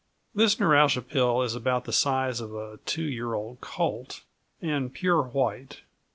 This 0.33 0.59
neuralgia 0.59 1.03
pill 1.03 1.43
is 1.43 1.53
about 1.53 1.85
the 1.85 1.93
size 1.93 2.41
of 2.41 2.55
a 2.55 2.79
two 2.87 3.03
year 3.03 3.35
old 3.35 3.61
colt 3.61 4.23
and 4.59 4.91
pure 4.91 5.21
white. 5.21 5.81